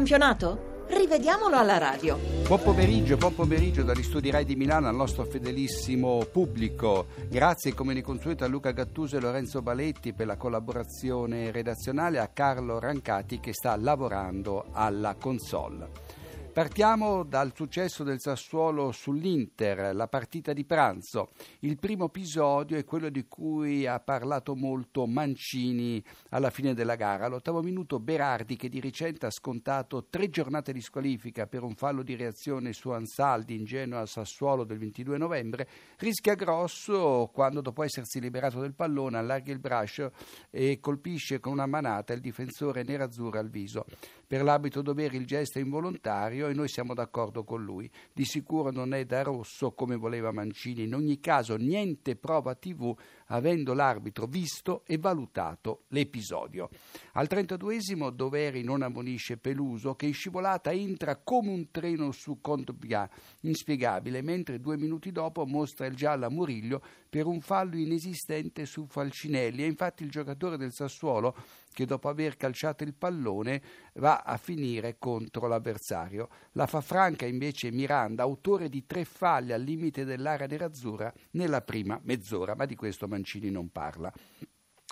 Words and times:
campionato? 0.00 0.86
Rivediamolo 0.88 1.56
alla 1.56 1.76
radio. 1.76 2.18
Buon 2.46 2.62
pomeriggio, 2.62 3.18
buon 3.18 3.34
pomeriggio 3.34 3.82
dagli 3.82 4.02
studi 4.02 4.30
Rai 4.30 4.46
di 4.46 4.56
Milano 4.56 4.88
al 4.88 4.94
nostro 4.94 5.24
fedelissimo 5.24 6.24
pubblico. 6.32 7.08
Grazie 7.28 7.74
come 7.74 7.92
di 7.92 8.00
consueto 8.00 8.44
a 8.44 8.46
Luca 8.46 8.70
Gattuso 8.70 9.18
e 9.18 9.20
Lorenzo 9.20 9.60
Baletti 9.60 10.14
per 10.14 10.26
la 10.26 10.38
collaborazione 10.38 11.52
redazionale, 11.52 12.18
a 12.18 12.28
Carlo 12.28 12.78
Rancati 12.78 13.40
che 13.40 13.52
sta 13.52 13.76
lavorando 13.76 14.68
alla 14.72 15.16
console. 15.16 16.19
Partiamo 16.60 17.22
dal 17.22 17.52
successo 17.54 18.04
del 18.04 18.20
Sassuolo 18.20 18.92
sull'Inter, 18.92 19.94
la 19.94 20.08
partita 20.08 20.52
di 20.52 20.66
pranzo. 20.66 21.30
Il 21.60 21.78
primo 21.78 22.04
episodio 22.04 22.76
è 22.76 22.84
quello 22.84 23.08
di 23.08 23.26
cui 23.26 23.86
ha 23.86 23.98
parlato 23.98 24.54
molto 24.54 25.06
Mancini 25.06 26.04
alla 26.28 26.50
fine 26.50 26.74
della 26.74 26.96
gara. 26.96 27.24
All'ottavo 27.24 27.62
minuto 27.62 27.98
Berardi, 27.98 28.56
che 28.56 28.68
di 28.68 28.78
recente 28.78 29.24
ha 29.24 29.30
scontato 29.30 30.08
tre 30.10 30.28
giornate 30.28 30.74
di 30.74 30.82
squalifica 30.82 31.46
per 31.46 31.62
un 31.62 31.74
fallo 31.76 32.02
di 32.02 32.14
reazione 32.14 32.74
su 32.74 32.90
Ansaldi 32.90 33.56
in 33.56 33.64
Genoa 33.64 34.04
Sassuolo 34.04 34.64
del 34.64 34.76
22 34.76 35.16
novembre, 35.16 35.66
rischia 35.96 36.34
grosso 36.34 37.30
quando 37.32 37.62
dopo 37.62 37.82
essersi 37.84 38.20
liberato 38.20 38.60
del 38.60 38.74
pallone 38.74 39.16
allarga 39.16 39.50
il 39.50 39.60
braccio 39.60 40.12
e 40.50 40.78
colpisce 40.78 41.40
con 41.40 41.52
una 41.52 41.64
manata 41.64 42.12
il 42.12 42.20
difensore 42.20 42.82
nerazzurro 42.82 43.38
al 43.38 43.48
viso. 43.48 43.86
Per 44.30 44.44
l'abito 44.44 44.80
dovere 44.80 45.16
il 45.16 45.26
gesto 45.26 45.58
è 45.58 45.60
involontario 45.60 46.46
e 46.46 46.54
noi 46.54 46.68
siamo 46.68 46.94
d'accordo 46.94 47.42
con 47.42 47.64
lui. 47.64 47.90
Di 48.12 48.24
sicuro 48.24 48.70
non 48.70 48.94
è 48.94 49.04
da 49.04 49.24
rosso 49.24 49.72
come 49.72 49.96
voleva 49.96 50.30
Mancini. 50.30 50.84
In 50.84 50.94
ogni 50.94 51.18
caso 51.18 51.56
niente 51.56 52.14
prova 52.14 52.54
TV 52.54 52.96
avendo 53.30 53.74
l'arbitro 53.74 54.26
visto 54.26 54.82
e 54.86 54.98
valutato 54.98 55.84
l'episodio. 55.88 56.68
Al 57.12 57.26
32esimo 57.28 58.10
Doveri 58.10 58.62
non 58.62 58.82
ammonisce 58.82 59.36
Peluso 59.36 59.94
che 59.94 60.06
in 60.06 60.14
scivolata 60.14 60.70
entra 60.70 61.16
come 61.16 61.50
un 61.50 61.70
treno 61.70 62.12
su 62.12 62.40
Contbia, 62.40 63.08
inspiegabile, 63.40 64.22
mentre 64.22 64.60
due 64.60 64.76
minuti 64.76 65.10
dopo 65.10 65.44
mostra 65.46 65.86
il 65.86 65.94
giallo 65.94 66.26
a 66.26 66.30
Murillo 66.30 66.82
per 67.08 67.26
un 67.26 67.40
fallo 67.40 67.76
inesistente 67.76 68.66
su 68.66 68.86
Falcinelli 68.86 69.64
e 69.64 69.66
infatti 69.66 70.04
il 70.04 70.10
giocatore 70.10 70.56
del 70.56 70.72
Sassuolo 70.72 71.34
che 71.72 71.84
dopo 71.84 72.08
aver 72.08 72.36
calciato 72.36 72.84
il 72.84 72.94
pallone 72.94 73.62
va 73.94 74.22
a 74.24 74.36
finire 74.36 74.96
contro 74.98 75.46
l'avversario. 75.46 76.28
La 76.52 76.66
fa 76.66 76.80
franca 76.80 77.26
invece 77.26 77.70
Miranda, 77.70 78.22
autore 78.22 78.68
di 78.68 78.86
tre 78.86 79.04
falli 79.04 79.52
al 79.52 79.62
limite 79.62 80.04
dell'area 80.04 80.46
nerazzurra 80.46 81.12
nella 81.32 81.60
prima 81.62 82.00
mezz'ora, 82.02 82.54
ma 82.54 82.66
di 82.66 82.74
questo 82.74 83.06
Mancini 83.20 83.50
non 83.50 83.70
parla. 83.70 84.12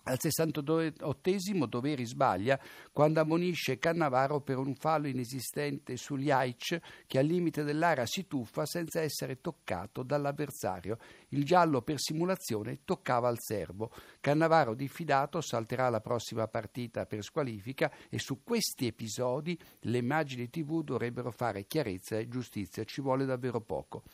Al 0.04 0.16
68esimo 0.18 1.66
Doveri 1.66 2.06
sbaglia 2.06 2.58
quando 2.92 3.20
ammonisce 3.20 3.78
Cannavaro 3.78 4.40
per 4.40 4.56
un 4.56 4.74
fallo 4.74 5.06
inesistente 5.06 5.98
sugli 5.98 6.30
Aic 6.30 6.78
che 7.06 7.18
al 7.18 7.26
limite 7.26 7.62
dell'area 7.62 8.06
si 8.06 8.26
tuffa 8.26 8.64
senza 8.64 9.02
essere 9.02 9.40
toccato 9.42 10.02
dall'avversario. 10.02 10.96
Il 11.30 11.44
giallo 11.44 11.82
per 11.82 11.96
simulazione 11.98 12.80
toccava 12.84 13.28
al 13.28 13.38
serbo. 13.38 13.90
Cannavaro 14.20 14.74
diffidato 14.74 15.42
salterà 15.42 15.90
la 15.90 16.00
prossima 16.00 16.46
partita 16.48 17.04
per 17.04 17.22
squalifica 17.22 17.92
e 18.08 18.18
su 18.18 18.42
questi 18.42 18.86
episodi 18.86 19.58
le 19.80 19.98
immagini 19.98 20.48
tv 20.48 20.82
dovrebbero 20.82 21.30
fare 21.30 21.66
chiarezza 21.66 22.16
e 22.16 22.28
giustizia. 22.28 22.84
Ci 22.84 23.02
vuole 23.02 23.26
davvero 23.26 23.60
poco. 23.60 24.04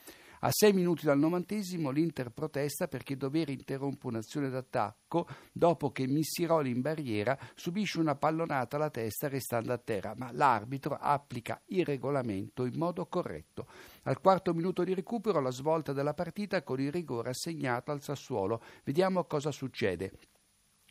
A 0.45 0.51
sei 0.51 0.75
minuti 0.75 1.07
dal 1.07 1.19
novantesimo 1.19 1.89
l'Inter 1.89 2.29
protesta 2.29 2.87
perché 2.87 3.17
Dovere 3.17 3.53
interrompe 3.53 4.09
un'azione 4.09 4.51
d'attacco 4.51 5.27
dopo 5.51 5.91
che 5.91 6.07
Missiroli 6.07 6.69
in 6.69 6.83
barriera 6.83 7.39
subisce 7.55 7.99
una 7.99 8.15
pallonata 8.15 8.77
alla 8.77 8.91
testa 8.91 9.29
restando 9.29 9.73
a 9.73 9.79
terra, 9.79 10.13
ma 10.15 10.31
l'arbitro 10.33 10.99
applica 11.01 11.63
il 11.69 11.87
regolamento 11.87 12.67
in 12.67 12.77
modo 12.77 13.07
corretto. 13.07 13.67
Al 14.03 14.21
quarto 14.21 14.53
minuto 14.53 14.85
di 14.85 14.93
recupero 14.93 15.41
la 15.41 15.51
svolta 15.51 15.95
della 15.95 16.13
partita 16.13 16.63
con 16.63 16.79
il 16.79 16.93
rigore 16.93 17.31
assegnato 17.31 17.91
al 17.91 18.03
Sassuolo. 18.03 18.61
Vediamo 18.85 19.25
cosa 19.25 19.51
succede 19.51 20.13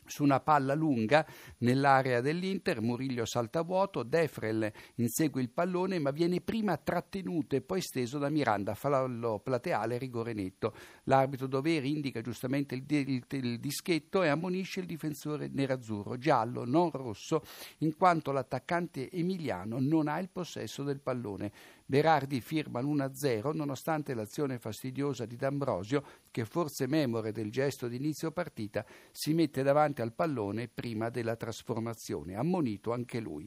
su 0.06 0.22
una 0.22 0.40
palla 0.40 0.74
lunga 0.74 1.26
nell'area 1.58 2.20
dell'Inter, 2.20 2.80
Murillo 2.80 3.24
salta 3.24 3.62
vuoto, 3.62 4.02
Defrel 4.02 4.70
insegue 4.96 5.40
il 5.40 5.50
pallone 5.50 5.98
ma 5.98 6.10
viene 6.10 6.40
prima 6.40 6.76
trattenuto 6.76 7.56
e 7.56 7.60
poi 7.60 7.80
steso 7.80 8.18
da 8.18 8.28
Miranda, 8.28 8.74
fallo 8.74 9.38
plateale, 9.38 9.98
rigore 9.98 10.32
netto. 10.32 10.74
L'arbitro 11.04 11.46
Doveri 11.46 11.90
indica 11.90 12.20
giustamente 12.20 12.74
il, 12.74 12.84
il, 12.88 13.24
il, 13.28 13.60
dischetto 13.60 14.22
e 14.22 14.28
ammonisce 14.28 14.80
il 14.80 14.86
difensore 14.86 15.48
nerazzurro, 15.52 16.16
giallo, 16.16 16.64
non 16.64 16.90
rosso, 16.90 17.42
in 17.78 17.96
quanto 17.96 18.32
l'attaccante 18.32 19.10
emiliano 19.10 19.78
non 19.80 20.08
ha 20.08 20.18
il 20.18 20.28
possesso 20.30 20.82
del 20.82 21.00
pallone. 21.00 21.52
Berardi 21.86 22.40
firma 22.40 22.80
l'1-0 22.80 23.54
nonostante 23.54 24.14
l'azione 24.14 24.58
fastidiosa 24.58 25.26
di 25.26 25.36
D'Ambrosio 25.36 26.02
che 26.30 26.46
forse 26.46 26.86
memore 26.86 27.30
del 27.30 27.50
gesto 27.50 27.88
di 27.88 27.96
inizio 27.96 28.32
partita 28.32 28.86
si 29.12 29.34
mette 29.34 29.62
davanti 29.62 30.00
al 30.00 30.14
pallone 30.14 30.68
prima 30.68 31.10
della 31.10 31.36
trasformazione, 31.36 32.36
ammonito 32.36 32.92
anche 32.92 33.20
lui. 33.20 33.46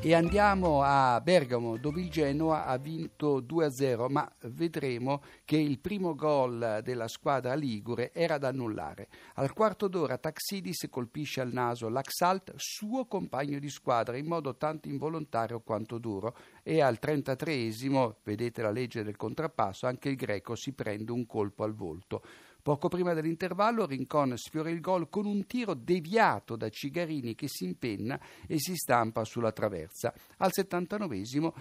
E 0.00 0.14
andiamo 0.14 0.82
a 0.84 1.20
Bergamo 1.20 1.76
dove 1.76 2.00
il 2.00 2.08
Genoa 2.08 2.66
ha 2.66 2.78
vinto 2.78 3.40
2-0, 3.40 4.08
ma 4.08 4.32
vedremo 4.42 5.22
che 5.44 5.56
il 5.56 5.80
primo 5.80 6.14
gol 6.14 6.82
della 6.84 7.08
squadra 7.08 7.54
ligure 7.54 8.12
era 8.12 8.38
da 8.38 8.48
annullare. 8.48 9.08
Al 9.34 9.52
quarto 9.52 9.88
d'ora 9.88 10.16
Taxidis 10.16 10.86
colpisce 10.88 11.40
al 11.40 11.52
naso 11.52 11.88
l'Axalt, 11.88 12.52
suo 12.56 13.06
compagno 13.06 13.58
di 13.58 13.68
squadra, 13.68 14.16
in 14.16 14.26
modo 14.26 14.56
tanto 14.56 14.86
involontario 14.86 15.60
quanto 15.60 15.98
duro 15.98 16.36
e 16.62 16.80
al 16.80 16.98
33esimo, 17.02 18.14
vedete 18.22 18.62
la 18.62 18.70
legge 18.70 19.02
del 19.02 19.16
contrappasso, 19.16 19.88
anche 19.88 20.10
il 20.10 20.16
greco 20.16 20.54
si 20.54 20.72
prende 20.74 21.10
un 21.10 21.26
colpo 21.26 21.64
al 21.64 21.74
volto. 21.74 22.22
Poco 22.62 22.88
prima 22.88 23.14
dell'intervallo 23.14 23.86
Rincon 23.86 24.36
sfiora 24.36 24.68
il 24.68 24.80
gol 24.80 25.08
con 25.08 25.26
un 25.26 25.46
tiro 25.46 25.74
deviato 25.74 26.54
da 26.56 26.68
Cigarini 26.68 27.34
che 27.34 27.48
si 27.48 27.64
impenna 27.64 28.20
e 28.46 28.58
si 28.58 28.74
stampa 28.74 29.24
sulla 29.24 29.52
traversa. 29.52 30.12
Al 30.38 30.50
79esimo 30.52 31.52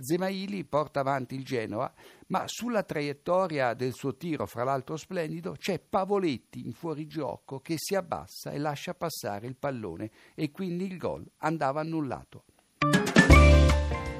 Zemaili 0.00 0.64
porta 0.64 1.00
avanti 1.00 1.34
il 1.34 1.44
Genoa, 1.44 1.92
ma 2.28 2.44
sulla 2.46 2.82
traiettoria 2.82 3.74
del 3.74 3.92
suo 3.92 4.16
tiro, 4.16 4.46
fra 4.46 4.64
l'altro 4.64 4.96
splendido, 4.96 5.52
c'è 5.52 5.78
Pavoletti 5.78 6.64
in 6.64 6.72
fuorigioco 6.72 7.60
che 7.60 7.74
si 7.76 7.94
abbassa 7.94 8.50
e 8.50 8.58
lascia 8.58 8.94
passare 8.94 9.46
il 9.46 9.56
pallone 9.56 10.10
e 10.34 10.50
quindi 10.50 10.86
il 10.86 10.96
gol 10.96 11.24
andava 11.38 11.80
annullato. 11.80 12.44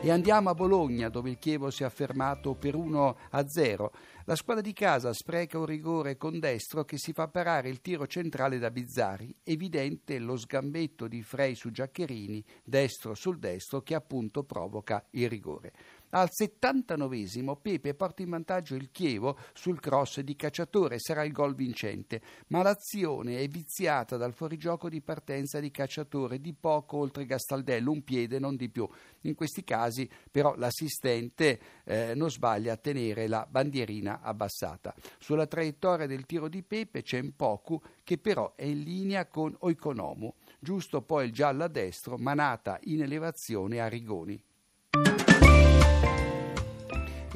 E 0.07 0.11
andiamo 0.13 0.51
a 0.51 0.55
Bologna, 0.55 1.09
dove 1.09 1.31
il 1.31 1.37
Chievo 1.37 1.69
si 1.69 1.83
è 1.83 1.87
affermato 1.87 2.55
per 2.55 2.77
1-0. 2.77 3.91
La 4.27 4.37
squadra 4.37 4.63
di 4.63 4.73
casa 4.73 5.13
spreca 5.13 5.59
un 5.59 5.65
rigore 5.65 6.17
con 6.17 6.39
destro 6.39 6.85
che 6.85 6.97
si 6.97 7.13
fa 7.13 7.27
parare 7.27 7.71
il 7.71 7.81
tiro 7.81 8.07
centrale 8.07 8.59
da 8.59 8.71
Bizzari. 8.71 9.35
Evidente 9.43 10.21
lo 10.21 10.37
sgambetto 10.37 11.09
di 11.09 11.23
Frey 11.23 11.57
su 11.57 11.73
Giaccherini, 11.73 12.45
destro 12.63 13.15
sul 13.15 13.41
destro, 13.41 13.83
che 13.83 13.97
appunto 13.97 14.45
provoca 14.45 15.05
il 15.11 15.29
rigore. 15.29 15.73
Al 16.17 16.31
79 16.33 17.27
Pepe 17.61 17.93
porta 17.93 18.23
in 18.23 18.31
vantaggio 18.31 18.75
il 18.75 18.91
Chievo 18.91 19.37
sul 19.53 19.81
cross 19.81 20.21
di 20.21 20.35
Cacciatore, 20.35 20.99
sarà 20.99 21.23
il 21.25 21.33
gol 21.33 21.55
vincente, 21.55 22.23
ma 22.47 22.63
l'azione 22.63 23.41
è 23.41 23.49
viziata 23.49 24.17
dal 24.17 24.33
fuorigioco 24.33 24.89
di 24.89 25.03
partenza 25.03 25.61
di 25.61 25.71
Cacciatore 25.71 26.41
di 26.41 26.55
poco 26.55 26.97
oltre 26.97 27.27
Gastaldello, 27.27 27.91
un 27.91 28.03
piede 28.03 28.39
non 28.39 28.57
di 28.57 28.71
più. 28.71 28.89
In 29.23 29.35
questi 29.35 29.63
casi 29.63 30.09
però 30.31 30.55
l'assistente 30.57 31.61
eh, 31.85 32.15
non 32.15 32.31
sbaglia 32.31 32.73
a 32.73 32.79
tenere 32.79 33.29
la 33.29 33.47
bandierina 33.47 34.23
abbassata. 34.23 34.95
Sulla 35.19 35.47
traiettoria 35.47 36.07
del 36.07 36.25
tiro 36.25 36.49
di 36.49 36.63
Pepe 36.63 37.03
c'è 37.03 37.21
Mpoku 37.21 37.79
che 38.03 38.17
però 38.17 38.55
è 38.57 38.65
in 38.65 38.85
linea 38.85 39.27
con 39.27 39.55
Oikonomu, 39.59 40.33
giusto 40.61 41.03
poi 41.03 41.27
il 41.27 41.33
giallo 41.35 41.65
a 41.65 41.69
destro, 41.69 42.17
manata 42.17 42.79
in 42.85 43.03
elevazione 43.03 43.83
a 43.83 43.89
Rigoni 43.89 44.43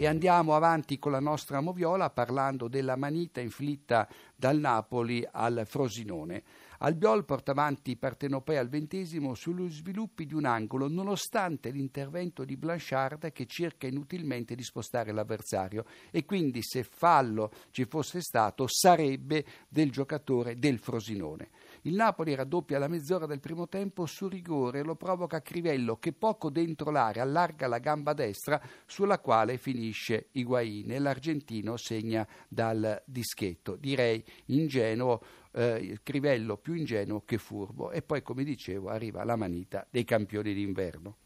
e 0.00 0.06
andiamo 0.06 0.54
avanti 0.54 0.98
con 0.98 1.12
la 1.12 1.20
nostra 1.20 1.60
moviola 1.60 2.08
parlando 2.08 2.68
della 2.68 2.96
manita 2.96 3.42
inflitta 3.42 4.08
dal 4.34 4.58
Napoli 4.58 5.22
al 5.30 5.64
Frosinone. 5.66 6.42
Albiol 6.78 7.26
porta 7.26 7.50
avanti 7.50 7.98
Partenopea 7.98 8.60
al 8.60 8.70
ventesimo 8.70 9.34
sugli 9.34 9.70
sviluppi 9.70 10.24
di 10.24 10.32
un 10.32 10.46
angolo 10.46 10.88
nonostante 10.88 11.68
l'intervento 11.68 12.46
di 12.46 12.56
Blanchard 12.56 13.30
che 13.30 13.44
cerca 13.44 13.86
inutilmente 13.86 14.54
di 14.54 14.62
spostare 14.62 15.12
l'avversario 15.12 15.84
e 16.10 16.24
quindi 16.24 16.62
se 16.62 16.82
fallo 16.82 17.52
ci 17.70 17.84
fosse 17.84 18.22
stato 18.22 18.64
sarebbe 18.68 19.44
del 19.68 19.90
giocatore 19.90 20.58
del 20.58 20.78
Frosinone. 20.78 21.50
Il 21.82 21.94
Napoli 21.94 22.34
raddoppia 22.34 22.76
alla 22.76 22.88
mezz'ora 22.88 23.24
del 23.24 23.40
primo 23.40 23.66
tempo 23.66 24.04
su 24.04 24.28
rigore, 24.28 24.82
lo 24.82 24.96
provoca 24.96 25.40
Crivello 25.40 25.96
che 25.96 26.12
poco 26.12 26.50
dentro 26.50 26.90
l'area 26.90 27.22
allarga 27.22 27.66
la 27.68 27.78
gamba 27.78 28.12
destra 28.12 28.60
sulla 28.84 29.18
quale 29.18 29.56
finisce 29.56 30.28
Higuain 30.32 30.90
e 30.92 30.98
l'argentino 30.98 31.78
segna 31.78 32.26
dal 32.48 33.02
dischetto. 33.06 33.76
Direi 33.76 34.22
ingenuo 34.46 35.22
eh, 35.52 36.00
Crivello 36.02 36.58
più 36.58 36.74
ingenuo 36.74 37.22
che 37.24 37.38
furbo 37.38 37.90
e 37.92 38.02
poi 38.02 38.20
come 38.20 38.44
dicevo 38.44 38.90
arriva 38.90 39.24
la 39.24 39.36
manita 39.36 39.86
dei 39.88 40.04
campioni 40.04 40.52
d'inverno. 40.52 41.16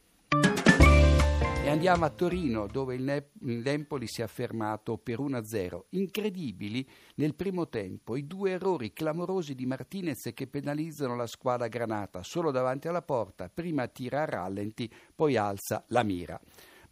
E 1.65 1.71
andiamo 1.71 2.05
a 2.05 2.11
Torino 2.11 2.67
dove 2.67 2.95
il, 2.95 3.27
Nempoli 3.39 4.07
si 4.07 4.21
è 4.21 4.25
affermato 4.25 4.99
per 4.99 5.19
1-0. 5.19 5.85
Incredibili 5.93 6.87
nel 7.15 7.35
primo 7.35 7.71
tempo 7.71 8.17
i 8.17 8.27
due 8.27 8.51
errori 8.51 8.93
clamorosi 8.93 9.55
di 9.55 9.65
Martinez 9.65 10.29
che 10.35 10.47
penalizzano 10.47 11.17
la 11.17 11.27
squadra 11.27 11.67
granata 11.69 12.23
solo 12.23 12.51
davanti 12.51 12.87
alla 12.87 13.01
porta, 13.01 13.49
prima 13.49 13.87
tira 13.87 14.21
a 14.21 14.27
rallenti, 14.27 14.93
poi 15.15 15.39
alza 15.39 15.83
la 15.89 16.03
mira. 16.03 16.39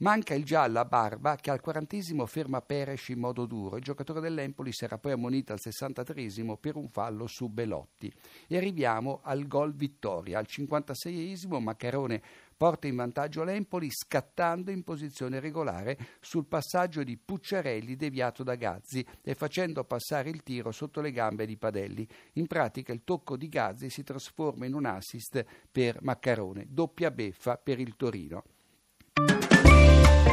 Manca 0.03 0.35
il 0.35 0.45
giallo 0.45 0.81
a 0.81 0.85
Barba 0.85 1.37
che 1.37 1.53
al 1.53 1.61
quarantesimo 1.61 2.27
ferma 2.27 2.61
Peres 2.61 3.09
in 3.11 3.21
modo 3.21 3.47
duro. 3.47 3.77
Il 3.77 3.85
giocatore 3.85 4.19
dell'Empoli 4.19 4.73
si 4.73 4.83
era 4.83 4.99
poi 4.99 5.13
ammonito 5.13 5.53
al 5.53 5.61
63 5.61 6.57
per 6.61 6.75
un 6.75 6.89
fallo 6.89 7.29
su 7.29 7.49
Belotti. 7.49 8.13
E 8.49 8.57
arriviamo 8.57 9.21
al 9.23 9.47
gol 9.47 9.73
vittoria. 9.73 10.41
Al 10.41 10.47
56esimo 10.49 11.61
Maccherone 11.61 12.21
porta 12.63 12.87
in 12.87 12.95
vantaggio 12.95 13.43
l'Empoli 13.43 13.89
scattando 13.91 14.71
in 14.71 14.85
posizione 14.85 15.41
regolare 15.41 15.99
sul 16.21 16.47
passaggio 16.47 17.03
di 17.03 17.19
Pucciarelli 17.19 17.97
deviato 17.97 18.45
da 18.45 18.55
Gazzi 18.55 19.05
e 19.21 19.35
facendo 19.35 19.83
passare 19.83 20.31
il 20.31 20.45
tiro 20.45 20.71
sotto 20.71 21.01
le 21.01 21.11
gambe 21.11 21.45
di 21.45 21.57
Padelli. 21.57 22.07
In 22.35 22.47
pratica 22.47 22.93
il 22.93 23.03
tocco 23.03 23.37
di 23.37 23.49
Gazzi 23.49 23.91
si 23.91 24.05
trasforma 24.05 24.65
in 24.65 24.75
un 24.75 24.85
assist 24.85 25.45
per 25.73 26.03
Maccarone, 26.03 26.67
doppia 26.69 27.11
beffa 27.11 27.57
per 27.57 27.81
il 27.81 27.97
Torino. 27.97 28.45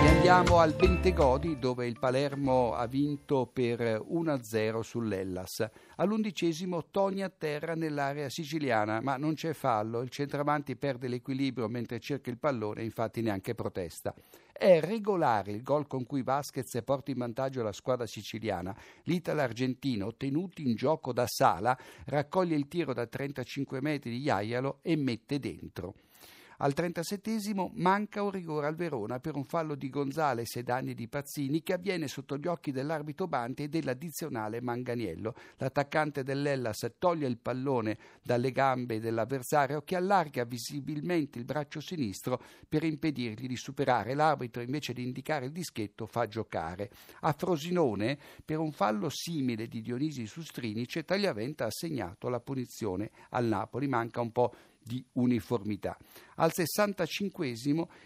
E 0.02 0.08
andiamo 0.08 0.60
al 0.60 0.74
Bentegodi 0.76 1.60
dove 1.60 1.86
il 1.86 2.00
Palermo 2.00 2.74
ha 2.74 2.88
vinto 2.88 3.50
per 3.52 3.82
1-0 3.82 4.80
sull'Ellas. 4.80 5.70
All'undicesimo 5.98 6.86
Toni 6.90 7.22
a 7.22 7.30
terra 7.30 7.76
nell'area 7.76 8.30
siciliana, 8.30 9.02
ma 9.02 9.18
non 9.18 9.34
c'è 9.34 9.52
fallo. 9.52 10.00
Il 10.02 10.10
centravanti 10.10 10.78
perde 10.78 11.10
l'equilibrio 11.10 11.68
mentre 11.68 12.00
cerca 12.00 12.30
il 12.30 12.38
pallone, 12.38 12.84
infatti 12.84 13.22
neanche 13.22 13.56
protesta. 13.56 14.16
È 14.54 14.80
regolare 14.80 15.52
il 15.52 15.64
gol 15.64 15.86
con 15.86 16.06
cui 16.06 16.24
Vasquez 16.24 16.82
porta 16.86 17.12
in 17.12 17.18
vantaggio 17.18 17.62
la 17.62 17.74
squadra 17.74 18.06
siciliana. 18.06 18.74
L'Italo-Argentino, 19.04 20.16
tenuto 20.16 20.62
in 20.62 20.76
gioco 20.76 21.12
da 21.12 21.26
Sala, 21.28 21.78
raccoglie 22.06 22.56
il 22.56 22.70
tiro 22.70 22.94
da 22.94 23.06
35 23.06 23.82
metri 23.82 24.12
di 24.12 24.22
Iaialo 24.22 24.80
e 24.82 24.96
mette 24.96 25.40
dentro. 25.40 25.96
Al 26.62 26.74
37 26.74 27.54
manca 27.76 28.22
un 28.22 28.32
rigore 28.32 28.68
al 28.68 28.76
Verona 28.76 29.22
per 29.22 29.38
un 29.38 29.46
fallo 29.46 29.76
di 29.76 29.90
Gonzales 29.90 30.58
e 30.58 30.64
danni 30.64 30.94
di 30.94 31.08
Pazzini 31.08 31.64
che 31.64 31.72
avviene 31.72 32.10
sotto 32.10 32.36
gli 32.36 32.48
occhi 32.48 32.74
dell'arbitro 32.74 33.28
Banti 33.28 33.64
e 33.64 33.70
dell'addizionale 33.70 34.60
Manganiello. 34.60 35.36
L'attaccante 35.56 36.22
dell'Ellas 36.22 36.86
toglie 36.98 37.28
il 37.28 37.38
pallone 37.38 37.98
dalle 38.22 38.52
gambe 38.52 39.00
dell'avversario 39.00 39.84
che 39.84 39.96
allarga 39.96 40.44
visibilmente 40.44 41.40
il 41.40 41.46
braccio 41.46 41.80
sinistro 41.80 42.42
per 42.68 42.84
impedirgli 42.84 43.48
di 43.48 43.56
superare. 43.56 44.14
L'arbitro 44.14 44.62
invece 44.62 44.92
di 44.92 45.04
indicare 45.04 45.46
il 45.46 45.54
dischetto 45.54 46.08
fa 46.08 46.28
giocare. 46.28 46.90
A 47.22 47.32
Frosinone 47.32 48.20
per 48.44 48.60
un 48.60 48.74
fallo 48.74 49.08
simile 49.08 49.68
di 49.68 49.80
Dionisi 49.80 50.26
su 50.26 50.42
Strinice 50.42 51.06
Tagliaventa 51.06 51.64
ha 51.64 51.68
assegnato 51.68 52.28
la 52.28 52.42
punizione 52.42 53.12
al 53.30 53.46
Napoli. 53.46 53.88
Manca 53.88 54.20
un 54.20 54.34
po' 54.34 54.54
di 54.82 55.04
uniformità. 55.14 55.98
Al 56.36 56.54
65 56.54 57.48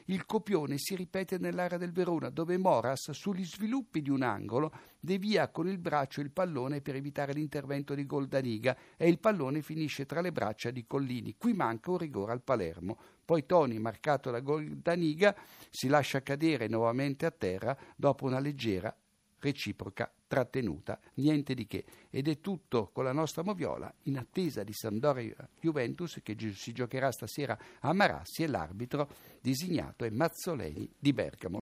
il 0.06 0.26
copione 0.26 0.78
si 0.78 0.96
ripete 0.96 1.38
nell'area 1.38 1.78
del 1.78 1.92
Verona, 1.92 2.30
dove 2.30 2.58
Moras, 2.58 3.12
sugli 3.12 3.46
sviluppi 3.46 4.02
di 4.02 4.10
un 4.10 4.24
angolo, 4.24 4.72
devia 5.00 5.50
con 5.50 5.68
il 5.68 5.78
braccio 5.78 6.22
il 6.22 6.32
pallone 6.32 6.82
per 6.82 6.96
evitare 6.96 7.34
l'intervento 7.34 7.94
di 7.94 8.06
Goldaniga 8.06 8.76
e 8.98 9.08
il 9.08 9.20
pallone 9.20 9.62
finisce 9.62 10.06
tra 10.06 10.22
le 10.22 10.32
braccia 10.32 10.72
di 10.72 10.86
Collini. 10.86 11.36
Qui 11.38 11.54
manca 11.54 11.92
un 11.92 11.98
rigore 11.98 12.32
al 12.32 12.42
Palermo. 12.42 12.98
Poi 13.24 13.46
Toni, 13.46 13.80
marcato 13.80 14.32
da 14.32 14.40
Goldaniga, 14.40 15.36
si 15.70 15.88
lascia 15.88 16.22
cadere 16.22 16.68
nuovamente 16.68 17.26
a 17.26 17.32
terra 17.32 17.78
dopo 17.96 18.26
una 18.26 18.40
leggera 18.40 18.94
reciproca 19.40 20.12
trattenuta, 20.34 21.00
niente 21.16 21.54
di 21.54 21.68
che. 21.68 21.86
Ed 22.10 22.28
è 22.28 22.40
tutto 22.40 22.90
con 22.92 23.04
la 23.04 23.12
nostra 23.12 23.44
moviola 23.44 23.94
in 24.04 24.18
attesa 24.18 24.64
di 24.64 24.74
Sampdoria 24.74 25.48
Juventus 25.60 26.22
che 26.24 26.36
si 26.54 26.72
giocherà 26.72 27.12
stasera 27.12 27.56
a 27.82 27.94
Marassi 27.94 28.42
e 28.42 28.48
l'arbitro 28.48 29.08
designato 29.40 30.06
è 30.06 30.10
Mazzoleni 30.10 30.90
di 30.98 31.14
Bergamo. 31.14 31.52